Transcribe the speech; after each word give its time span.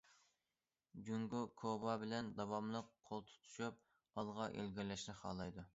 جۇڭگو 1.09 1.41
كۇبا 1.63 1.95
بىلەن 2.05 2.33
داۋاملىق 2.41 2.91
قول 3.11 3.25
تۇتۇشۇپ 3.31 3.87
ئالغا 4.21 4.53
ئىلگىرىلەشنى 4.57 5.19
خالايدۇ. 5.25 5.67